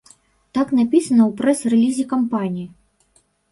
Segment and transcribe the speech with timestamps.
[0.57, 2.67] Так напісана ў прэс-рэлізе кампаніі.